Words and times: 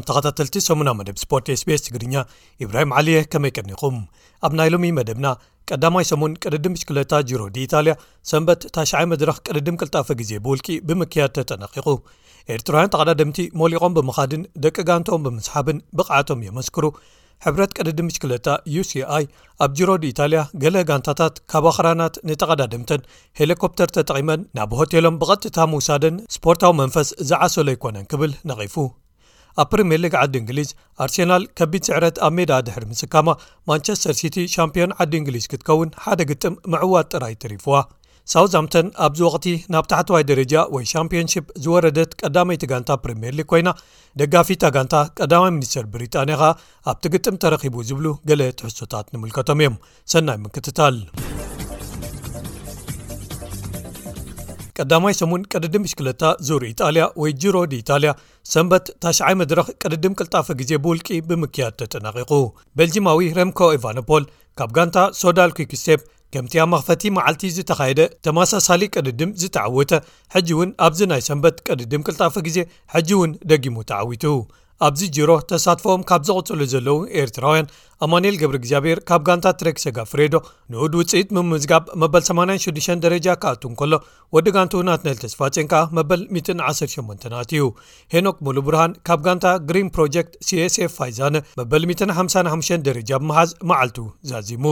ተኸታተልቲ 0.07 0.59
ሰሙና 0.65 0.89
መደብ 0.97 1.17
ስፖርት 1.21 1.47
ስbስ 1.61 1.81
ትግርኛ 1.87 2.15
ኢብራሂም 2.63 2.91
ዓልየህ 2.99 3.25
ከመይቀኒኹም 3.33 3.95
ኣብ 4.45 4.51
ናይ 4.59 4.69
ሎሚ 4.73 4.89
መደብና 4.99 5.27
ቀዳማይ 5.71 6.05
ሰሙን 6.09 6.33
ቅድድም 6.43 6.73
ምሽክለታ 6.75 7.13
ጅሮ 7.29 7.43
ዲኢታልያ 7.53 7.93
ሰንበት 8.31 8.63
ታ9 8.75 9.05
መድረኽ 9.13 9.37
ቅድድም 9.47 9.79
ቅልጣፈ 9.81 10.07
ጊዜ 10.19 10.31
ብውልቂ 10.45 10.67
ብምክያድ 10.89 11.31
ተጠነቂቑ 11.37 11.87
ኤርትሮውያን 12.53 12.91
ተቀዳድምቲ 12.93 13.37
ሞሊቖም 13.59 13.93
ብምኻድን 13.97 14.41
ደቂ 14.65 14.75
ጋንቶኦም 14.89 15.23
ብምስሓብን 15.27 15.77
ብቕዓቶም 15.97 16.43
የመስክሩ 16.47 16.85
ሕብረት 17.45 17.71
ቀድዲምሽክለጣ 17.77 18.45
ዩሲኣይ 18.75 19.23
ኣብ 19.63 19.71
ጅሮ 19.77 19.89
ድ 20.01 20.05
ኢታልያ 20.11 20.41
ገሌ 20.63 20.75
ጋንታታት 20.89 21.35
ካባክራናት 21.51 22.15
ንጠቀዳድምተን 22.29 23.01
ሄሊኮፕተር 23.39 23.89
ተጠቒመን 23.97 24.45
ናብ 24.57 24.71
ሆቴሎም 24.79 25.17
ብቐጥታ 25.23 25.57
ምውሳደን 25.71 26.15
ስፖርታዊ 26.35 26.73
መንፈስ 26.81 27.09
ዝዓሰሎ 27.31 27.67
ኣይኮነን 27.75 28.07
ክብል 28.13 28.31
ነቒፉ 28.51 28.75
ኣብ 29.63 29.67
ፕሪምየር 29.73 30.01
ሊግ 30.05 30.15
ዓዲ 30.21 30.33
እንግሊዝ 30.41 30.69
ኣርሴናል 31.03 31.43
ከቢድ 31.57 31.83
ስዕረት 31.89 32.15
ኣብ 32.27 32.33
ሜዳ 32.37 32.53
ድሕር 32.67 32.85
ምስካማ 32.93 33.27
ማንቸስተር 33.71 34.15
ሲቲ 34.21 34.37
ሻምፒዮን 34.55 34.95
ዓዲ 35.03 35.13
እንግሊዝ 35.21 35.45
ክትከውን 35.51 35.91
ሓደ 36.05 36.21
ግጥም 36.31 36.55
ምዕዋት 36.73 37.09
ጥራይ 37.15 37.35
ትሪፍዋ 37.43 37.75
ሳውት 38.31 38.53
ኣምቶን 38.59 38.87
ኣብዚ 39.05 39.19
ወቅቲ 39.29 39.47
ናብ 39.73 39.85
ታሕተዋይ 39.91 40.23
ደረጃ 40.29 40.53
ወይ 40.75 40.83
ሻምፒንሺፕ 40.91 41.45
ዝወረደት 41.63 42.11
ቀዳመይቲ 42.21 42.63
ጋንታ 42.71 42.91
ፕሪምየር 43.03 43.33
ሊግ 43.39 43.47
ኮይና 43.51 43.69
ደጋፊታ 44.19 44.63
ጋንታ 44.75 44.95
ቀዳማይ 45.19 45.51
ሚኒስተር 45.57 45.85
ብሪጣንያ 45.93 46.35
ከኣ 46.41 46.49
ኣብ 46.91 46.97
ትግጥም 47.03 47.35
ተረኺቡ 47.43 47.75
ዝብሉ 47.89 48.07
ገለ 48.29 48.41
ትሕሶታት 48.61 49.05
ንምልከቶም 49.15 49.61
እዮም 49.63 49.75
ሰናይ 50.13 50.39
ምክትታል 50.45 50.97
ቀዳማይ 54.79 55.13
ስሙን 55.19 55.43
ቀድድም 55.53 55.83
ምሽክለታ 55.85 56.23
ዙር 56.49 56.63
ኢጣልያ 56.71 57.03
ወይ 57.21 57.31
ጅሮ 57.41 57.55
ድ 57.71 57.75
ኢታልያ 57.83 58.11
ሰንበት 58.53 58.85
ታ9ይ 59.03 59.35
መድረኽ 59.41 59.67
ቅድድም 59.81 60.15
ቅልጣፈ 60.19 60.47
ግዜ 60.61 60.71
ብውልቂ 60.85 61.07
ብምክያድ 61.29 61.75
ተጠናቂቁ 61.81 62.31
ቤልጅማዊ 62.79 63.21
ረምኮ 63.37 63.59
ኢቫኖፖል 63.77 64.25
ካብ 64.59 64.71
ጋንታ 64.77 64.97
ሶዳል 65.21 65.53
ኩክስቴፕ 65.59 66.01
ከምቲ 66.35 66.53
ኣብ 66.61 66.67
መክፈቲ 66.73 67.01
መዓልቲ 67.17 67.41
ዝተካየደ 67.55 68.01
ተመሳሳሊ 68.25 68.81
ቅድድም 68.95 69.29
ዝተዓወተ 69.41 69.91
ሕጂ 70.33 70.47
እውን 70.55 70.69
ኣብዚ 70.85 70.99
ናይ 71.11 71.21
ሰንበት 71.27 71.55
ቅድድም 71.67 72.01
ክልጣፈ 72.07 72.33
ግዜ 72.47 72.57
ሕጂ 72.93 73.09
እውን 73.17 73.31
ደጊሙ 73.51 73.75
ተዓዊቱ 73.91 74.23
ኣብዚ 74.87 75.01
ጅሮ 75.15 75.31
ተሳትፎዎም 75.51 76.01
ካብ 76.09 76.21
ዘቕፅሉ 76.27 76.61
ዘለዉ 76.73 76.97
ኤርትራውያን 77.21 77.67
ኣማንኤል 78.03 78.35
ገብሪእግዚኣብሔር 78.41 78.99
ካብ 79.09 79.21
ጋንታ 79.27 79.47
ትሬክ 79.59 79.77
ሰጋ 79.83 79.97
ፍሬዶ 80.11 80.35
ንውድ 80.73 80.93
ውፅኢት 80.99 81.29
ምምዝጋብ 81.35 81.83
መበል 82.01 82.23
86 82.29 82.89
ደረጃ 83.05 83.27
ክኣቱን 83.43 83.73
ከሎ 83.81 83.93
ወዲ 84.35 84.47
ጋንቱ 84.55 84.73
ናትነልስፋፅንከ 84.87 85.73
መበል 85.97 86.21
18ትእዩ 86.37 87.61
ሄኖክ 88.13 88.37
ሙሉ 88.47 88.57
ብርሃን 88.67 88.93
ካብ 89.09 89.19
ጋንታ 89.27 89.47
ግሪን 89.71 89.91
ፕሮጀክት 89.97 90.33
ሲስፍ 90.47 90.93
ፋይዛ 90.97 91.19
መበል 91.59 91.83
55 92.21 92.79
ደረጃ 92.89 93.11
ብምሓዝ 93.23 93.51
መዓልቱ 93.71 93.99
ዛዚሙ 94.31 94.67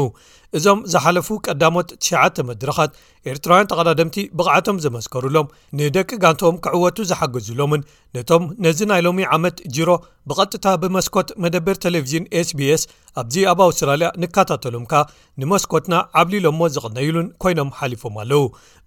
እዞም 0.57 0.79
ዝሓለፉ 0.93 1.27
ቀዳሞት 1.47 1.89
9 2.07 2.43
መድረካት 2.49 2.91
ኤርትራውያን 3.31 3.69
ተቐዳድምቲ 3.71 4.17
ብቕዓቶም 4.37 4.81
ዘመስከሩሎም 4.83 5.47
ንደቂ 5.79 6.09
ጋንቶኦም 6.23 6.57
ክዕወቱ 6.65 6.97
ዝሓግዙሎምን 7.11 7.85
ነቶም 8.17 8.43
ነዚ 8.65 8.79
ናይ 8.91 9.01
ሎሚ 9.07 9.19
ዓመት 9.35 9.55
ጅሮ 9.77 9.89
ብቐጥታ 10.31 10.65
ብመስኮት 10.83 11.29
መደብር 11.45 11.77
ቴሌቭዝን 11.85 12.27
ስቢስ 12.49 12.83
ኣብዚ 13.21 13.35
ኣብ 13.51 13.59
ኣውስትራልያ 13.65 14.07
ንካታተሎምካ 14.21 14.93
ንመስኮትና 15.41 15.93
ዓብሊሎሞ 16.21 16.59
ዝቕነይሉን 16.75 17.27
ኮይኖም 17.43 17.69
ሓሊፎም 17.79 18.15
ኣለዉ 18.23 18.41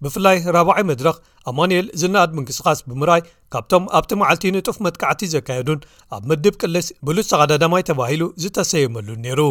ብፍላይ 0.05 0.37
4ባዓ 0.53 0.77
መድረኽ 0.91 1.15
ኣማንኤል 1.51 1.87
ዝናኣድሚ 2.01 2.37
እንቅስኻስ 2.43 2.79
ብምራይ 2.89 3.21
ካብቶም 3.53 3.83
ኣብቲ 3.97 4.11
መዓልቲ 4.21 4.45
ንጡፍ 4.55 4.77
መጥካዕቲ 4.85 5.21
ዘካየዱን 5.33 5.79
ኣብ 6.15 6.23
ምድብ 6.29 6.55
ቅልስ 6.61 6.87
ብሉስ 7.07 7.27
ተቐዳዳማይ 7.31 7.83
ተባሂሉ 7.89 8.23
ዝተሰየመሉ 8.43 9.07
ነይሩ 9.25 9.41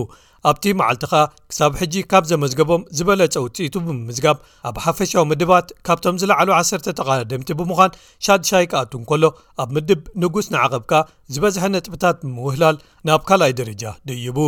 ኣብቲ 0.50 0.64
መዓልቲኻ 0.80 1.12
ክሳብ 1.50 1.72
ሕጂ 1.80 1.94
ካብ 2.10 2.24
ዘመዝገቦም 2.30 2.82
ዝበለፀ 2.98 3.36
ውፅኢቱ 3.44 3.74
ብምምዝጋብ 3.86 4.36
ኣብ 4.70 4.76
ሓፈሻዊ 4.84 5.22
ምድባት 5.30 5.68
ካብቶም 5.86 6.18
ዝለዕሉ 6.22 6.48
1ሰርተ 6.58 6.86
ተቓዳድምቲ 6.98 7.50
ብምዃን 7.60 7.96
ሻድሻይ 8.26 8.66
ክኣትንከሎ 8.72 9.24
ኣብ 9.64 9.70
ምድብ 9.78 10.02
ንጉስ 10.24 10.48
ንዓቐብካ 10.54 10.92
ዝበዝሐ 11.36 11.64
ነጥብታት 11.76 12.20
ምውህላል 12.36 12.78
ናብ 13.08 13.24
ካልኣይ 13.30 13.54
ደረጃ 13.62 13.82
ደይቡ 14.10 14.38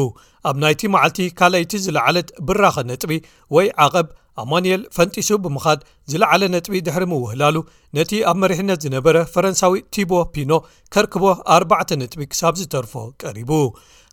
ኣብ 0.50 0.56
ናይቲ 0.64 0.82
መዓልቲ 0.96 1.20
ካልኣይቲ 1.40 1.72
ዝለዓለት 1.86 2.30
ብራኸ 2.50 2.76
ነጥቢ 2.92 3.16
ወይ 3.56 3.68
ዓቐብ 3.86 4.08
ኣማንኤል 4.42 4.82
ፈንጢሱ 4.96 5.28
ብምኻድ 5.44 5.80
ዝለዓለ 6.10 6.42
ነጥቢ 6.54 6.74
ድሕሪ 6.86 7.04
ምውህላሉ 7.12 7.56
ነቲ 7.96 8.10
ኣብ 8.30 8.36
መሪሕነት 8.42 8.80
ዝነበረ 8.84 9.16
ፈረንሳዊ 9.34 9.76
ቲቦ 9.94 10.12
ፒኖ 10.34 10.52
ከርክቦ 10.96 11.24
ኣርባዕተ 11.56 11.90
ነጥቢ 12.02 12.22
ክሳብ 12.32 12.54
ዝተርፎ 12.60 12.92
ቀሪቡ 13.22 13.52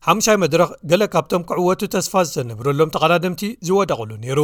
ሓሙሳይ 0.07 0.35
መድረክ 0.43 0.71
ገለ 0.89 1.03
ካብቶም 1.13 1.43
ክዕወቱ 1.49 1.81
ተስፋ 1.93 2.13
ዝተነብረሎም 2.29 2.89
ተቐዳድምቲ 2.95 3.41
ዝወደቕሉ 3.67 4.09
ነይሩ 4.25 4.41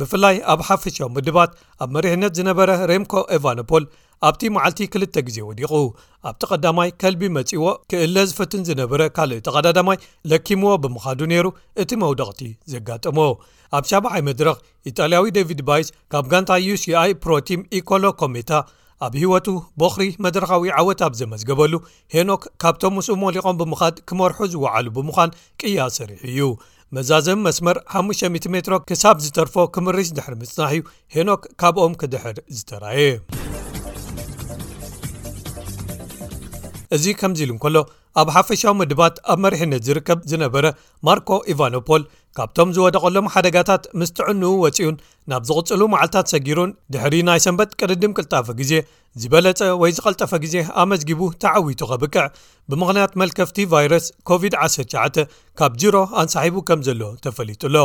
ብፍላይ 0.00 0.36
ኣብ 0.54 0.60
ሓፈሻዊ 0.68 1.06
ምድባት 1.16 1.52
ኣብ 1.84 1.90
መሪሕነት 1.96 2.32
ዝነበረ 2.38 2.70
ሬምኮ 2.90 3.14
ኤቫኖፖል 3.36 3.84
ኣብቲ 4.26 4.42
መዓልቲ 4.54 4.84
ክልተ 4.92 5.16
ግዜ 5.26 5.38
ወዲቑ 5.48 5.72
ኣብቲ 6.28 6.40
ቐዳማይ 6.50 6.88
ከልቢ 7.00 7.22
መጺዎ 7.36 7.64
ክእለ 7.90 8.16
ዝፍትን 8.28 8.62
ዝነበረ 8.68 9.00
ካልእ 9.16 9.40
ቲ 9.46 9.52
ቐዳዳማይ 9.56 9.96
ለኪምዎ 10.30 10.72
ብምኻዱ 10.84 11.20
ነይሩ 11.32 11.46
እቲ 11.82 11.90
መውደቕቲ 12.02 12.40
ዘጋጥሞ 12.72 13.18
ኣብ 13.78 13.84
ሻባዓይ 13.90 14.22
መድረኽ 14.28 14.56
ኢጣልያዊ 14.90 15.24
ደቪድ 15.38 15.60
ባይስ 15.68 15.88
ካብ 16.14 16.24
ጋንታ 16.32 16.50
uሲi 16.74 16.94
ፕሮቲም 17.24 17.62
ኢኮሎ 17.80 18.04
ኮሜታ 18.22 18.52
ኣብ 19.06 19.12
ሂወቱ 19.22 19.48
በኽሪ 19.80 20.02
መድረካዊ 20.24 20.70
ዓወት 20.78 21.02
ብ 21.12 21.18
ዘመዝገበሉ 21.20 21.72
ሄኖክ 22.14 22.42
ካብቶም 22.64 22.94
ምስኡ 22.98 23.16
ሞሊቖም 23.24 23.58
ብምኻድ 23.60 23.96
ክመርሑ 24.10 24.38
ዝወዓሉ 24.54 24.86
ብምዃን 24.96 25.36
ቅያ 25.60 25.86
ሰሪሑ 25.98 26.22
እዩ 26.30 26.40
መዛዘብ 26.98 27.38
መስመር 27.46 27.78
5000 28.02 28.50
ሜትሮ 28.56 28.74
ክሳብ 28.88 29.16
ዝተርፎ 29.26 29.54
ክምርሽ 29.76 30.10
ድሕር 30.18 30.36
ምጽናሕ 30.42 30.72
እዩ 30.78 30.82
ሄኖክ 31.16 31.42
ካብኦም 31.62 31.94
ክድሕር 32.02 32.36
ዝተራየ 32.58 33.08
እዚ 36.96 37.04
ከምዚ 37.20 37.40
ኢሉ 37.44 37.50
እንከሎ 37.54 37.76
ኣብ 38.20 38.28
ሓፈሻዊ 38.34 38.72
ምድባት 38.80 39.16
ኣብ 39.32 39.38
መርሕነት 39.44 39.82
ዝርከብ 39.86 40.18
ዝነበረ 40.30 40.66
ማርኮ 41.06 41.28
ኢቫኖፖል 41.52 42.02
ካብቶም 42.36 42.68
ዝወደቐሎም 42.76 43.30
ሓደጋታት 43.34 43.82
ምስትዕንው 44.00 44.54
ወፂኡን 44.62 44.96
ናብ 45.30 45.42
ዝቕጽሉ 45.48 45.80
መዓልትታት 45.94 46.30
ሰጊሩን 46.32 46.70
ድሕሪ 46.92 47.14
ናይ 47.28 47.40
ሰንበት 47.44 47.70
ቅድድም 47.80 48.12
ቅልጣፈ 48.18 48.46
ግዜ 48.60 48.72
ዝበለፀ 49.20 49.60
ወይ 49.82 49.90
ዝቐልጠፈ 49.96 50.32
ግዜ 50.44 50.54
ኣመዝጊቡ 50.82 51.20
ተዓዊቱ 51.42 51.80
ኸብቅዕ 51.90 52.16
ብምክንያት 52.72 53.12
መልከፍቲ 53.22 53.58
ቫይረስ 53.72 54.04
ኮቪድ-19 54.30 55.20
ካብ 55.58 55.72
ዚሮ 55.82 55.96
ኣንሳሒቡ 56.22 56.56
ከም 56.68 56.80
ዘሎ 56.88 57.00
ተፈሊጡሎ 57.24 57.76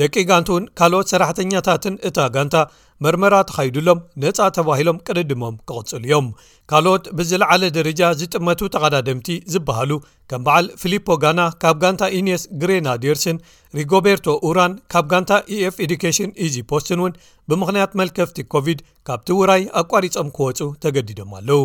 ደቂ 0.00 0.14
ጋንቱን 0.30 0.62
ካልኦት 0.78 1.10
ሰራሕተኛታትን 1.12 1.94
እታ 2.08 2.16
ጋንታ 2.34 2.56
መርመራ 3.04 3.34
ተኻይዱሎም 3.48 3.98
ነፃ 4.22 4.38
ተባሂሎም 4.56 4.98
ቅድድሞም 5.06 5.54
ክቕፅሉ 5.68 6.00
እዮም 6.08 6.26
ካልኦት 6.70 7.04
ብዝለዓለ 7.18 7.62
ደረጃ 7.78 8.02
ዝጥመቱ 8.20 8.60
ተቐዳደምቲ 8.74 9.28
ዝበሃሉ 9.54 9.90
ከም 10.32 10.42
በዓል 10.46 10.68
ፊሊፖ 10.82 11.08
ጋና 11.24 11.40
ካብ 11.64 11.78
ጋንታ 11.84 12.02
ዩንስ 12.16 12.44
ግሬና 12.62 12.88
ዴርስን 13.04 13.38
ሪጎበርቶ 13.78 14.26
ኡራን 14.50 14.74
ካብ 14.94 15.06
ጋንታ 15.14 15.32
eኤf 15.56 15.76
ኤዲኬሽን 15.86 16.30
eዚፖስ 16.46 16.83
ውን 17.04 17.12
ብምክንያት 17.50 17.92
መልከፍቲ 18.00 18.36
ኮቪድ 18.54 18.78
ካብቲ 19.08 19.28
ውራይ 19.38 19.62
ኣቋሪፆም 19.80 20.28
ክወፁ 20.36 20.58
ተገዲዶም 20.82 21.30
ኣለው 21.38 21.62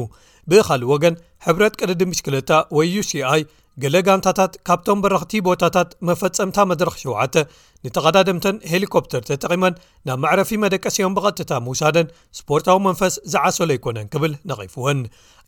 ብካሊእ 0.51 0.89
ወገን 0.93 1.15
ሕብረት 1.45 1.73
ቅድዲ 1.79 2.01
ምሽክለታ 2.11 2.51
ወይ 2.77 2.87
uሲi 3.01 3.21
ገሌ 3.83 3.95
ጋንታታት 4.07 4.53
ካብቶም 4.67 5.01
በረክቲ 5.03 5.31
ቦታታት 5.47 5.89
መፈፀምታ 6.07 6.57
መድረክ 6.71 6.95
7ተ 7.03 7.35
ንተቐዳድምተን 7.87 8.55
ሄሊኮፕተር 8.71 9.21
ተጠቒመን 9.29 9.75
ናብ 10.07 10.17
ማዕረፊ 10.23 10.49
መደቀሰኦም 10.63 11.13
ብቐጥታ 11.17 11.51
ምውሳደን 11.65 12.07
ስፖርታዊ 12.37 12.77
መንፈስ 12.87 13.13
ዝዓሰሎ 13.33 13.69
ኣይኮነን 13.75 14.09
ክብል 14.13 14.33
ነቒፍወን 14.49 15.01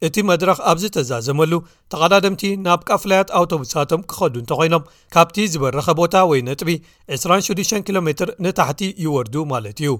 እቲ 0.07 0.15
መድረኽ 0.29 0.57
ኣብዝ 0.69 0.83
ተዛዘመሉ 0.97 1.51
ተቐዳድምቲ 1.93 2.43
ናብ 2.65 2.79
ቃፍለያት 2.89 3.31
ኣውቶቡሳቶም 3.39 4.05
ክኸዱ 4.11 4.35
እንተኮይኖም 4.41 4.87
ካብቲ 5.13 5.37
ዝበረኸ 5.53 5.87
ቦታ 5.99 6.15
ወይ 6.31 6.39
ነጥቢ 6.47 6.69
26 7.17 7.75
ኪሎ 7.89 7.97
ሜትር 8.07 8.29
ንታሕቲ 8.45 8.81
ይወርዱ 9.03 9.35
ማለት 9.51 9.77
እዩ 9.83 9.91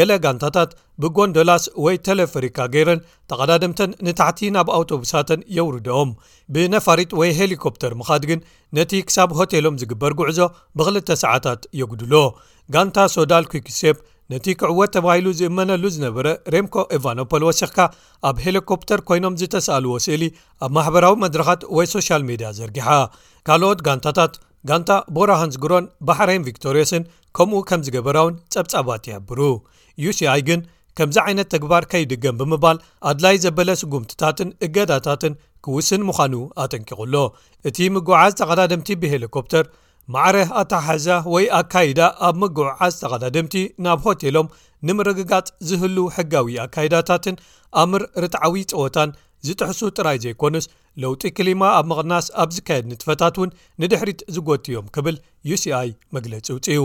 ገለ 0.00 0.10
ጋንታታት 0.26 0.70
ብጎንዶላስ 1.02 1.64
ወይ 1.86 1.96
ቴሌፍሪካ 2.08 2.56
ገይረን 2.74 3.02
ተቐዳድምተን 3.32 3.90
ንታሕቲ 4.08 4.40
ናብ 4.56 4.70
ኣውቶቡሳተን 4.78 5.42
የውርድኦም 5.56 6.12
ብነፋሪጥ 6.54 7.10
ወይ 7.22 7.30
ሄሊኮፕተር 7.40 7.92
ምኻድ 8.02 8.22
ግን 8.30 8.40
ነቲ 8.78 8.92
ክሳብ 9.08 9.30
ሆቴሎም 9.40 9.78
ዝግበር 9.82 10.12
ጉዕዞ 10.20 10.38
ብ2ል 10.78 10.98
ሰዓታት 11.24 11.60
እ 11.77 11.77
የጉድሎ 11.80 12.14
ጋንታ 12.74 12.98
ሶዳል 13.16 13.44
ኩክሴፕ 13.52 13.96
ነቲ 14.32 14.46
ክዕወት 14.60 14.90
ተባሂሉ 14.96 15.26
ዝእመነሉ 15.38 15.82
ዝነበረ 15.94 16.26
ሬምኮ 16.52 16.74
ኢቫኖፖል 16.96 17.42
ወሲክካ 17.48 17.78
ኣብ 18.28 18.36
ሄሊኮፕተር 18.44 19.00
ኮይኖም 19.08 19.38
ዝተሰኣልዎ 19.40 19.92
ስእሊ 20.06 20.24
ኣብ 20.64 20.72
ማሕበራዊ 20.78 21.14
መድረካት 21.24 21.62
ወይ 21.76 21.86
ሶሻል 21.94 22.24
ሜድያ 22.30 22.48
ዘርጊሓ 22.58 22.88
ካልኦት 23.48 23.80
ጋንታታት 23.86 24.34
ጋንታ 24.70 24.90
ቦራ 25.16 25.30
ሃንስግሮን 25.42 25.84
ባሕረይን 26.06 26.44
ቪክቶርስን 26.48 27.04
ከምኡ 27.38 27.58
ከም 27.70 27.82
ዝገበራ 27.86 28.18
ውን 28.26 28.36
ጸብጻባት 28.54 29.02
ይሕብሩ 29.10 29.40
ዩሲኣይ 30.04 30.42
ግን 30.50 30.60
ከምዚ 30.98 31.16
ዓይነት 31.26 31.48
ተግባር 31.54 31.82
ከይድገም 31.90 32.38
ብምባል 32.40 32.78
ኣድላይ 33.08 33.36
ዘበለ 33.44 33.70
ስጉምቲታትን 33.80 34.48
እገዳታትን 34.66 35.34
ክውስን 35.66 36.02
ምዃኑ 36.08 36.34
ኣጠንቂቕሎ 36.64 37.14
እቲ 37.68 37.76
ምጉዓዝ 37.94 38.32
ተቐዳደምቲ 38.40 38.90
ብሄሊኮፕተር 39.02 39.64
ማዕረ 40.14 40.36
ኣታሓዛ 40.60 41.06
ወይ 41.32 41.44
ኣካይዳ 41.60 42.00
ኣብ 42.26 42.36
ምጎዕዓዝ 42.42 42.94
ተቐዳድምቲ 43.00 43.54
ናብ 43.84 43.98
ሆቴሎም 44.04 44.46
ንምርግጋጽ 44.88 45.48
ዝህሉ 45.68 45.96
ሕጋዊ 46.16 46.54
ኣካይዳታትን 46.66 47.36
ኣምር 47.82 48.02
ርጣዓዊ 48.24 48.54
ፅወታን 48.72 49.10
ዝጥሕሱ 49.46 49.80
ጥራይ 49.96 50.18
ዘይኮኑስ 50.24 50.66
ለውጢ 51.02 51.22
ክሊማ 51.36 51.62
ኣብ 51.78 51.84
ምቕናስ 51.90 52.26
ኣብ 52.42 52.48
ዝካየድ 52.54 52.86
ንጥፈታት 52.92 53.34
እውን 53.38 53.50
ንድሕሪት 53.82 54.20
ዝጎትዮም 54.36 54.86
ክብል 54.94 55.16
uሲኣi 55.52 55.90
መግለፂ 56.16 56.46
ውፅዩ 56.56 56.82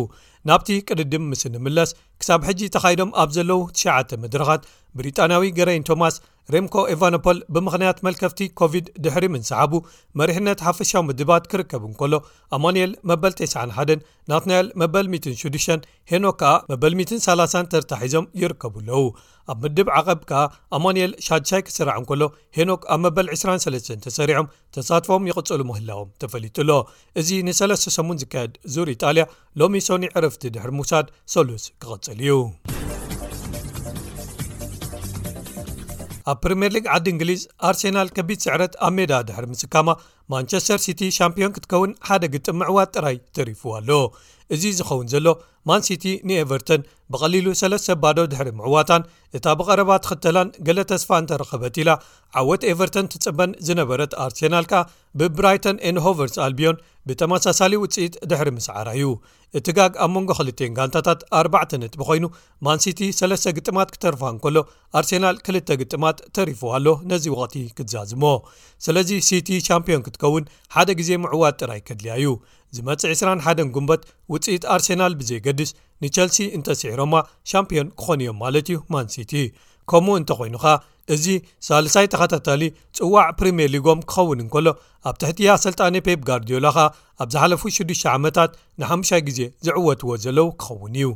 ናብቲ 0.49 0.69
ቅድድም 0.87 1.23
ምስ 1.31 1.41
እንምለስ 1.49 1.91
ክሳብ 2.21 2.41
ሕጂ 2.49 2.61
ተኻይዶም 2.75 3.11
ኣብ 3.23 3.29
ዘለዉ 3.37 3.61
9ሽ 3.85 4.11
ምድረኻት 4.25 4.63
ብሪጣናዊ 4.99 5.43
ገረይን 5.59 5.87
ቶማስ 5.91 6.17
ሬምኮ 6.53 6.75
ኢቫኖፖል 6.93 7.37
ብምኽንያት 7.55 7.99
መልከፍቲ 8.07 8.39
ኮቪድ 8.59 8.85
ድሕሪ 9.03 9.23
ምንሰሓቡ 9.33 9.73
መሪሕነት 10.19 10.63
ሓፈሻዊ 10.67 11.01
ምድባት 11.09 11.45
ክርከብ 11.51 11.83
እን 11.89 11.93
ከሎ 11.99 12.13
ኣማንኤል 12.55 12.91
መበል 13.11 13.33
91 13.41 14.03
ናትናኤል 14.31 14.67
መበል6 14.81 15.77
ሄኖክ 16.11 16.35
ከዓ 16.41 16.51
መበል 16.71 16.93
30 17.27 17.63
ተርታሒዞም 17.73 18.29
ይርከቡ 18.41 18.75
ኣለዉ 18.83 19.01
ኣብ 19.51 19.57
ምድብ 19.63 19.87
ዓቐብ 19.99 20.19
ከኣ 20.29 20.43
ኣማንኤል 20.77 21.13
ሻድሻይ 21.27 21.61
ክስራዕ 21.67 21.95
እን 22.01 22.05
ከሎ 22.11 22.23
ሄኖክ 22.57 22.83
ኣብ 22.95 22.99
መበል 23.05 23.27
23 23.39 23.97
ተሰሪዖም 24.05 24.47
ተሳትፎም 24.77 25.27
ይቕጽሉ 25.31 25.59
ምህላዎም 25.71 26.11
ተፈሊጡ 26.23 26.57
ሎ 26.69 26.77
እዚ 27.21 27.29
ንሰለስተ 27.49 27.95
ሰሙን 27.97 28.19
ዝካየድ 28.23 28.55
ዙር 28.75 28.89
ኢጣልያ 28.95 29.25
ሎሚ 29.61 29.81
ሶኒ 29.89 30.07
ዕረፍቲ 30.19 30.43
ድሕሪ 30.57 30.73
ምውሳድ 30.79 31.07
ሰሉስ 31.35 31.65
ክቕጽል 31.83 32.21
እዩ 32.25 32.33
ኣብ 36.31 36.37
prmeር 36.43 36.71
ሊeague 36.75 36.89
ዓዲ 36.95 37.05
እንግሊዝ 37.13 37.41
aርsnል 37.69 38.09
ከቢድ 38.17 38.39
ስዕረት 38.45 38.73
ኣብ 38.87 38.93
ሜd 38.97 39.11
ድሕር 39.29 39.45
ምፅካማ 39.53 39.87
ማንቸስተር 40.31 40.79
ሲቲ 40.85 41.01
ሻምፒዮን 41.19 41.55
ክትከውን 41.55 41.91
ሓደ 42.09 42.23
ግጥም 42.35 42.59
ምዕዋት 42.61 42.91
ጥራይ 42.97 43.17
ተሪፉዋ 43.37 43.73
ኣሎ 43.81 43.91
እዚ 44.55 44.63
ዝኸውን 44.77 45.07
ዘሎ 45.13 45.27
ማን 45.69 45.83
ሲቲ 45.87 46.05
ንኤቨርቶን 46.27 46.81
ብቐሊሉ 47.11 47.47
ሰለስ 47.59 47.85
ባዶ 48.03 48.17
ድሕሪ 48.31 48.49
ምዕዋታን 48.59 49.03
እታ 49.37 49.45
ብቐረባ 49.59 49.91
ትክተላን 50.05 50.49
ገሌ 50.67 50.79
ተስፋ 50.89 51.09
እንተረኸበት 51.21 51.75
ኢላ 51.81 51.89
ዓወት 52.39 52.63
ኤቨርቶን 52.71 53.09
ትፅበን 53.13 53.51
ዝነበረት 53.67 54.11
ኣርሴናል 54.23 54.65
ካ 54.71 54.81
ብብራይቶን 55.19 55.77
ኤንሆቨርስ 55.89 56.35
ኣልቢዮን 56.47 56.81
ብተመሳሳሊ 57.07 57.73
ውፅኢት 57.83 58.13
ድሕሪ 58.31 58.49
ምስዓራ 58.57 58.89
እዩ 58.99 59.07
እቲ 59.59 59.67
ጋግ 59.77 59.93
ኣብ 60.03 60.11
መንጎ 60.15 60.29
2 60.41 60.67
ጋንታት 60.77 61.21
4 61.41 61.75
ጥቢ 61.93 62.01
ኮይኑ 62.09 62.25
ማን 62.65 62.81
ሲቲ 62.85 63.01
3ለስ 63.19 63.45
ግጥማት 63.57 63.89
ክተርፋ 63.95 64.21
እንከሎ 64.33 64.57
ኣርሴናል 65.01 65.35
2 65.49 65.73
ግጥማት 65.81 66.19
ተሪፉዋ 66.37 66.71
ኣሎ 66.79 66.87
ነዚ 67.11 67.25
ወቕቲ 67.35 67.55
ክትዛዝሞ 67.79 68.23
ስለዚ 68.87 69.09
ን 69.79 70.11
እትከውን 70.13 70.45
ሓደ 70.75 70.89
ግዜ 70.99 71.09
ምዕዋት 71.23 71.55
ጥራይ 71.61 71.81
ከድልያእዩ 71.87 72.27
ዝመፅእ 72.75 73.09
20ራ 73.13 73.29
1ደን 73.45 73.69
ጉንበት 73.75 74.01
ውፅኢት 74.31 74.63
ኣርሴናል 74.73 75.13
ብዘይገድስ 75.19 75.71
ንቸልሲ 76.03 76.37
እንተስዕሮማ 76.57 77.13
ሻምፒዮን 77.51 77.89
ክኾን 77.99 78.19
እዮም 78.25 78.37
ማለት 78.43 78.67
እዩ 78.73 78.77
ማን 78.93 79.07
ሲቲ 79.15 79.33
ከምኡ 79.91 80.15
እንተኮይኑኻ 80.21 80.65
እዚ 81.13 81.25
ሳልሳይ 81.67 82.05
ተኸታታሊ 82.11 82.61
ጽዋዕ 82.97 83.23
ፕሪምየር 83.39 83.69
ሊጎም 83.73 83.99
ክኸውን 84.11 84.41
እንከሎ 84.43 84.67
ኣብ 85.09 85.15
ትሕቲ 85.21 85.39
ኣሰልጣ 85.53 85.79
ፔፕ 86.05 86.19
ጋርድዮላኻ 86.27 86.77
ኣብ 87.23 87.27
ዝሓለፉ 87.33 87.61
6 87.77 88.05
ዓመታት 88.13 88.51
ን5ይ 88.83 89.21
ግዜ 89.27 89.39
ዝዕወትዎ 89.67 90.11
ዘለው 90.25 90.47
ክኸውን 90.63 90.93
እዩ 91.01 91.09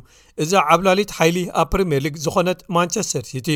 እዛ 0.44 0.52
ዓብላሊት 0.74 1.14
ሓይሊ 1.18 1.38
ኣብ 1.62 1.68
ፕሪምር 1.74 2.02
ሊግ 2.06 2.14
ዝኾነት 2.26 2.60
ማንቸስተር 2.76 3.24
ሲቲ 3.32 3.48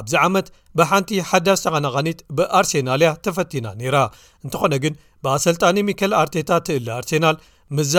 ኣብዚ 0.00 0.14
ዓመት 0.26 0.48
ብሓንቲ 0.80 1.10
ሓዳስ 1.32 1.62
ተቐናቃኒት 1.66 2.20
ብኣርሴናልእያ 2.38 3.12
ተፈቲና 3.28 3.66
ነይራ 3.80 3.96
እንተኾነ 4.44 4.74
ግን 4.86 4.94
ብኣሰልጣኒ 5.26 5.76
ሚኬል 5.90 6.12
ኣርቴታ 6.22 6.50
ትእሊ 6.68 6.88
ኣርሴናል 7.00 7.38
ምዛ 7.78 7.94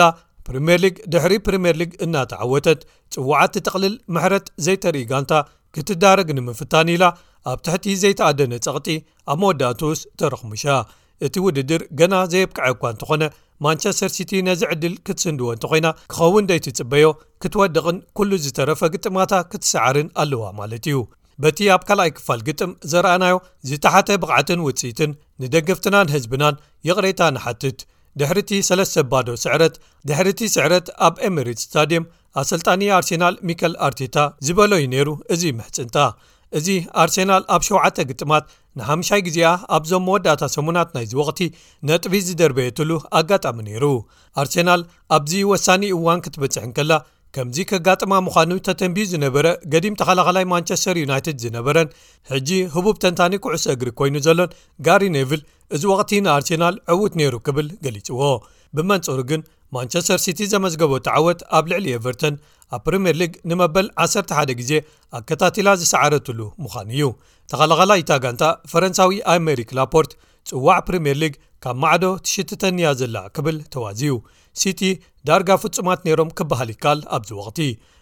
ፕሪምየር 0.48 0.78
ሊግ 0.84 0.94
ድሕሪ 1.12 1.34
ፕሪምር 1.46 1.74
ሊግ 1.82 1.90
እናተዓወተት 2.04 2.80
ፅዋዓት 3.14 3.50
ትጠቕሊል 3.56 3.96
ምሕረት 4.14 4.46
ዘይተርኢጋንታ 4.66 5.32
ክትዳረግ 5.74 6.28
ንምፍታን 6.36 6.88
ኢላ 6.94 7.04
ኣብ 7.50 7.58
ትሕቲ 7.66 7.84
ዘይተኣደነ 8.02 8.54
ጸቕጢ 8.64 8.88
ኣብ 9.32 9.38
መወዳእትስ 9.42 10.00
ተረኽሙሻ 10.20 10.64
እቲ 11.26 11.34
ውድድር 11.44 11.82
ገና 12.00 12.14
ዘየብቅዐእኳ 12.32 12.82
እንተኾነ 12.92 13.22
ማንቸስተር 13.64 14.10
ሲቲ 14.16 14.30
ነዚ 14.48 14.60
ዕድል 14.72 14.94
ክትስንድዎ 15.06 15.48
እንተ 15.54 15.64
ኮይና 15.70 15.86
ክኸውን 16.12 16.46
ዘይትጽበዮ 16.50 17.06
ክትወድቕን 17.42 17.96
ኩሉ 18.18 18.30
ዝተረፈ 18.44 18.80
ግጥማታ 18.94 19.32
ክትሰዓርን 19.52 20.08
ኣለዋ 20.22 20.44
ማለት 20.60 20.84
እዩ 20.90 20.98
በቲ 21.44 21.58
ኣብ 21.74 21.82
ካልኣይ 21.88 22.10
ክፋል 22.16 22.40
ግጥም 22.48 22.70
ዘርኣናዮ 22.92 23.34
ዝተሓተ 23.68 24.08
ብቕዓትን 24.22 24.62
ውፅኢትን 24.66 25.10
ንደገፍትናን 25.42 26.12
ህዝብናን 26.14 26.58
ይቕሬታ 26.88 27.20
ንሓትት 27.36 27.78
ድሕርቲ 28.20 28.50
ሰለስተ 28.68 28.96
ባዶ 29.10 29.28
ስዕረት 29.44 29.74
ድሕርቲ 30.08 30.40
ስዕረት 30.56 30.86
ኣብ 31.06 31.14
ኤሜሬት 31.28 31.60
ስታድየም 31.64 32.04
ኣሰልጣኒ 32.40 32.82
ኣርሴናል 32.96 33.36
ሚከል 33.48 33.72
ኣርቴታ 33.86 34.16
ዝበሎዩ 34.46 34.84
ነይሩ 34.94 35.08
እዚ 35.34 35.42
ምሕፅንታ 35.58 35.96
እዚ 36.58 36.68
ኣርሴናል 37.02 37.42
ኣብ 37.54 37.62
7ውዓተ 37.68 37.96
ግጥማት 38.10 38.44
ንሓይ 38.78 39.20
ግዜኣ 39.26 39.48
ኣብዞም 39.76 40.04
መወዳእታ 40.08 40.42
ሰሙናት 40.56 40.88
ናይዚ 40.96 41.12
ወቕቲ 41.20 41.40
ነጥቢ 41.88 42.14
ዝደርበየትሉ 42.28 42.90
ኣጋጣሚ 43.20 43.56
ነይሩ 43.68 43.84
ኣርሴናል 44.42 44.82
ኣብዚ 45.16 45.32
ወሳኒ 45.52 45.82
እዋን 45.96 46.22
ክትበፅሕን 46.26 46.72
ከላ 46.76 46.92
ከምዚ 47.36 47.58
ከጋጥማ 47.70 48.12
ምዃኑ 48.26 48.52
ተተንቢዩ 48.66 49.04
ዝነበረ 49.10 49.46
ገዲም 49.72 49.96
ተኸላኸላይ 50.00 50.44
ማንቸስተር 50.52 50.96
ዩናይትድ 51.02 51.36
ዝነበረን 51.44 51.92
ሕጂ 52.30 52.48
ህቡብ 52.76 52.96
ተንታኒ 53.04 53.34
ኩዕሶ 53.44 53.66
እግሪ 53.74 53.90
ኮይኑ 54.00 54.16
ዘሎን 54.26 54.54
ጋሪ 54.86 55.04
ነቭል 55.16 55.42
እዚ 55.76 55.82
ወቕቲ 55.92 56.12
ንኣርሴናል 56.26 56.76
ዕውት 56.94 57.14
ነይሩ 57.20 57.34
ክብል 57.48 57.68
ገሊፅዎ 57.84 58.22
ብመንጹሩ 58.76 59.18
ግን 59.32 59.40
ማንቸስተር 59.76 60.18
ሲቲ 60.24 60.40
ዘመዝገቦ 60.52 60.92
ተዓወት 61.06 61.40
ኣብ 61.56 61.64
ልዕሊ 61.72 61.86
ኤቨርተን 61.98 62.34
ኣብ 62.76 62.80
ፕሪምየር 62.86 63.16
ሊግ 63.20 63.32
ንመበል 63.50 63.86
11 64.06 64.52
ግዜ 64.60 64.72
ኣከታቴላ 65.18 65.68
ዝሰዓረትሉ 65.82 66.40
ምዃን 66.64 66.88
እዩ 66.96 67.02
ተኸላኸላ 67.52 67.92
ኢታ 68.02 68.10
ጋንታ 68.24 68.44
ፈረንሳዊ 68.72 69.14
ኣሜሪክ 69.34 69.70
ላፖርት 69.78 70.12
ጽዋዕ 70.50 70.78
ፕሪምየር 70.88 71.18
ሊግ 71.22 71.34
ካብ 71.64 71.76
ማዕዶ 71.84 72.04
ትሽተንያ 72.26 72.90
ዘላ 73.00 73.16
ክብል 73.36 73.56
ተዋዝኡ 73.72 74.16
ሲቲ 74.60 74.80
ዳርጋ 75.28 75.50
ፍጹማት 75.62 76.00
ነይሮም 76.06 76.30
ክብሃል 76.38 76.70
ይከኣል 76.74 77.00
ኣብዚ 77.16 77.30
ወቕቲ 77.40 77.60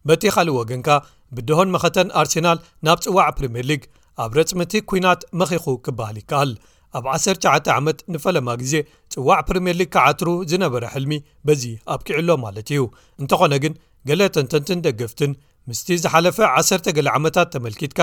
በቲይኻሊእ 0.09 0.57
ወግንካ 0.59 0.89
ብድሆን 1.37 1.73
መኸተን 1.77 2.11
ኣርሴናል 2.21 2.59
ናብ 2.89 2.99
ጽዋዕ 3.07 3.29
ፕሪምር 3.39 3.67
ሊግ 3.71 3.83
ኣብ 4.25 4.31
ረፅምቲ 4.39 4.73
ኩናት 4.91 5.21
መኺኹ 5.41 5.67
ክብሃል 5.87 6.17
ይከኣል 6.23 6.53
ኣብ 6.97 7.05
19 7.17 7.69
ዓመት 7.79 7.99
ንፈለማ 8.15 8.49
ግዜ 8.63 8.75
ጽዋዕ 9.15 9.39
ፕሪምየርሊግ 9.49 9.91
ካዓትሩ 9.97 10.29
ዝነበረ 10.53 10.85
ሕልሚ 10.95 11.13
በዚ 11.49 11.65
ኣብ 11.95 12.01
ኪዕሎ 12.09 12.29
ማለት 12.45 12.69
እዩ 12.75 12.83
እንተኾነ 13.23 13.53
ግን 13.65 13.75
ገሌ 14.09 14.21
ተንተንትን 14.37 14.83
ደገፍትን 14.87 15.33
ምስቲ 15.71 15.97
ዝሓለፈ 16.03 16.37
1ሰ 16.57 16.81
ገሌ 16.99 17.07
ዓመታት 17.19 17.49
ተመልኪትካ 17.55 18.01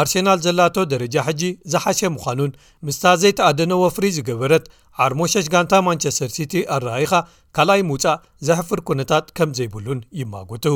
ኣርሴናል 0.00 0.38
ዘላቶ 0.46 0.76
ደረጃ 0.92 1.16
ሕጂ 1.28 1.42
ዝሓሸ 1.72 2.00
ምዃኑን 2.16 2.52
ምስታ 2.86 3.04
ዘይተኣደነ 3.22 3.72
ወፍሪ 3.84 4.06
ዝገበረት 4.18 4.64
ዓርሞ6ሽ 5.06 5.46
ጋንታ 5.56 5.74
ማንቸስተር 5.88 6.30
ሲቲ 6.36 6.54
ኣረኣኢኻ 6.76 7.12
ካልኣይ 7.58 7.82
ምውፃእ 7.90 8.20
ዘሕፍር 8.48 8.82
ኩነታት 8.90 9.28
ከም 9.38 9.50
ዘይብሉን 9.60 10.02
ይማግቱ 10.22 10.66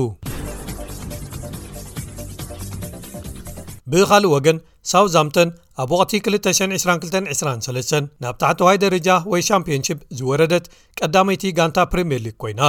ብኻልእ 3.93 4.33
ወገን 4.35 4.59
ሳውዚ 4.91 5.15
ምተን 5.27 5.49
ኣብ 5.83 5.91
ወቕቲ 6.01 6.15
22223 6.27 8.09
ናብ 8.23 8.35
ታሕቲዋይ 8.43 8.77
ደረጃ 8.85 9.09
ወይ 9.33 9.43
ሻምፕዮንሽፕ 9.51 9.99
ዝወረደት 10.19 10.65
ቀዳመይቲ 10.99 11.45
ጋንታ 11.59 11.79
ፕሪምየር 11.93 12.21
ሊግ 12.27 12.37
ኮይና 12.43 12.63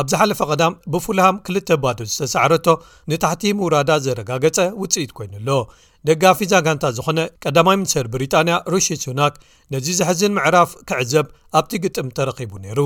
ኣብ 0.00 0.06
ዝሓለፈ 0.10 0.40
ቀዳም 0.52 0.74
ብፉልሃም 0.94 1.36
ክል 1.46 1.56
ባዶ 1.84 1.98
ዝተሰዕረቶ 2.10 2.66
ንታሕቲ 3.10 3.44
ምውራዳ 3.60 3.90
ዘረጋገፀ 4.06 4.58
ውፅኢት 4.82 5.12
ኮይኑ 5.18 5.32
ኣሎ 5.40 5.48
ደጋ 6.08 6.22
ፊዛ 6.40 6.52
ጋንታ 6.66 6.84
ዝኾነ 6.96 7.18
ቀዳማይ 7.44 7.76
ምኒስተር 7.80 8.06
ብሪጣንያ 8.12 8.54
ሩሺ 8.72 8.86
ሱናክ 9.04 9.34
ነዚ 9.74 9.86
ዘሕዝን 10.00 10.34
ምዕራፍ 10.36 10.70
ክዕዘብ 10.90 11.26
ኣብቲ 11.60 11.72
ግጥም 11.84 12.10
ተረኺቡ 12.18 12.52
ነይሩ 12.66 12.80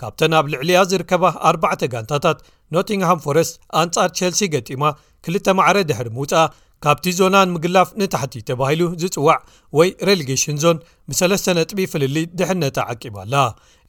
ካብተን 0.00 0.34
ኣብ 0.38 0.48
ልዕልያ 0.54 0.80
ዝርከባ 0.90 1.24
ኣባዕተ 1.50 1.82
ጋንታታት 1.94 2.40
ኖቲንግሃም 2.76 3.22
ፎረስት 3.26 3.54
ኣንጻር 3.82 4.10
ቸልሲ 4.20 4.40
ገጢማ 4.56 4.82
2ል 5.30 5.38
መዕረ 5.60 5.76
ድሕሪ 5.90 6.08
ምውፃእ 6.16 6.48
ካብቲ 6.84 7.04
ዞናን 7.18 7.48
ምግላፍ 7.54 7.88
ንታሕቲ 8.00 8.34
ተባሂሉ 8.48 8.82
ዝጽዋዕ 9.02 9.38
ወይ 9.78 9.88
ሬሌጌሽን 10.08 10.56
ዞን 10.62 10.76
ብ3ለስተ 11.10 11.46
ነጥቢ 11.58 11.80
ፍልሊ 11.92 12.16
ድሕነት 12.38 12.76
ዓቂባኣላ 12.84 13.34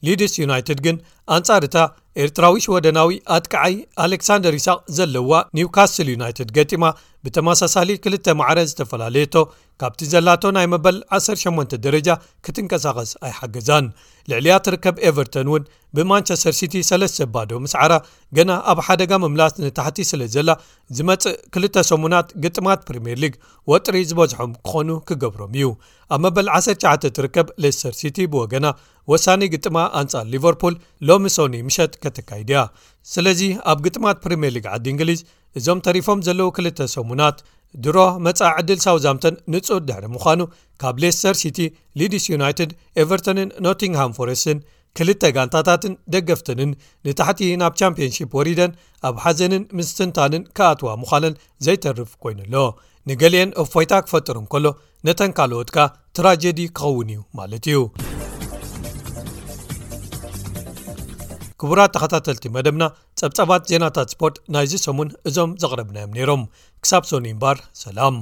ሊድስ 0.06 0.32
ዩናይትድ 0.42 0.78
ግን 0.86 0.96
ኣንጻር 1.36 1.64
እታ 1.68 1.76
ኤርትራዊሽ 2.24 2.64
ወደናዊ 2.74 3.12
ኣጥቃዓይ 3.36 3.74
ኣሌክሳንደር 4.04 4.54
ይስቅ 4.58 4.76
ዘለዋ 4.96 5.32
ኒውካስትል 5.58 6.08
ዩናይትድ 6.14 6.50
ገጢማ 6.56 6.84
ብተመሳሳሊ 7.26 7.90
2ልተ 8.06 8.26
መዕረ 8.42 8.58
ዝተፈላለየ 8.70 9.28
ቶ 9.36 9.46
ካብቲ 9.80 10.00
ዘላቶ 10.12 10.42
ናይ 10.54 10.66
መበል 10.72 10.96
18 11.18 11.74
ደረጃ 11.84 12.08
ክትንቀሳቐስ 12.44 13.10
ኣይሓገዛን 13.26 13.86
ልዕልያ 14.30 14.54
ትርከብ 14.64 14.96
ኤቨርቶን 15.08 15.46
እውን 15.50 15.62
ብማንቸስተር 15.96 16.54
ሲቲ 16.58 16.74
ሰለስ 16.88 17.12
ዘባዶ 17.20 17.50
ምስዕራ 17.64 17.92
ገና 18.36 18.50
ኣብ 18.72 18.78
ሓደጋ 18.86 19.10
ምምላስ 19.22 19.54
ንታሕቲ 19.62 19.98
ስለ 20.10 20.22
ዘላ 20.34 20.50
ዝመፅእ 20.96 21.36
ክልተ 21.54 21.84
ሰሙናት 21.90 22.28
ግጥማት 22.44 22.80
ፕሪምር 22.88 23.16
ሊግ 23.22 23.34
ወጥሪ 23.72 23.96
ዝበዝሖም 24.10 24.52
ክኾኑ 24.66 24.90
ክገብሮም 25.10 25.54
እዩ 25.58 25.68
ኣብ 26.16 26.20
መበል 26.26 26.48
19 26.60 27.08
ትርከብ 27.18 27.48
ሌስተር 27.64 27.94
ሲቲ 28.00 28.18
ብወገና 28.34 28.68
ወሳኒ 29.12 29.42
ግጥማ 29.54 29.76
ኣንጻር 30.00 30.26
ሊቨርፑል 30.34 30.74
ሎሚ 31.10 31.26
ሶኒ 31.38 31.56
ምሸት 31.70 31.94
ከተካይድያ 32.04 32.60
ስለዚ 33.14 33.42
ኣብ 33.72 33.80
ግጥማት 33.86 34.20
ፕሪምየር 34.26 34.54
ሊግ 34.58 34.66
ዓዲ 34.74 34.86
እንግሊዝ 34.94 35.22
እዞም 35.58 35.78
ተሪፎም 35.88 36.18
ዘለዉ 36.28 36.48
ክልተ 36.58 36.80
ሰሙናት 36.96 37.38
ድሮ 37.84 37.96
መፃ 38.24 38.40
ዕድል 38.58 38.78
ሳው 38.84 38.96
ዛምተን 39.04 39.34
ንፁ 39.54 39.66
ድሕሪ 39.88 40.04
ምዃኑ 40.14 40.40
ካብ 40.82 40.96
ሌስተር 41.02 41.34
ሲቲ 41.40 41.58
ሊድስ 42.00 42.24
ዩናይትድ 42.34 42.70
ኤቨርቶንን 43.02 43.48
ኖቲንግሃም 43.66 44.14
ፎረስትን 44.18 44.58
ክልተ 44.98 45.22
ጋንታታትን 45.36 45.92
ደገፍትንን 46.14 46.70
ንታሕቲ 47.08 47.40
ናብ 47.62 47.74
ቻምፕዮንሽፕ 47.80 48.30
ወሪደን 48.38 48.72
ኣብ 49.10 49.16
ሓዘንን 49.24 49.64
ምስትንታንን 49.78 50.46
ካኣትዋ 50.58 50.88
ምዃለን 51.02 51.34
ዘይተርፍ 51.66 52.12
ኮይኑ 52.24 52.40
ኣሎ 52.46 52.56
ንገሊአን 53.10 53.52
ኣብፎይታ 53.64 53.92
ክፈጥር 54.06 54.38
ንከሎ 54.46 54.66
ነተን 55.08 55.32
ካልወትካ 55.38 55.78
ትራጀዲ 56.18 56.58
ክኸውን 56.78 57.08
እዩ 57.14 57.20
ማለት 57.40 57.66
እዩ 57.70 57.78
ክቡራት 61.62 61.90
ተኸታተልቲ 61.94 62.44
መደብና 62.56 62.84
ጸብፀባት 63.20 63.62
ዜናታት 63.70 64.10
ስፖት 64.14 64.36
ናይዚ 64.54 64.72
ሰሙን 64.86 65.08
እዞም 65.28 65.50
ዘቕረብናዮም 65.62 66.14
ነይሮም 66.18 66.42
ክሳብ 66.84 67.02
ሶኒ 67.10 67.28
ይምባር 67.32 67.60
ሰላም 67.84 68.16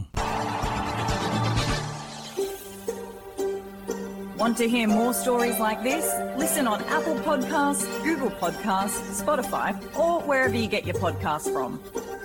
ካ 12.17 12.18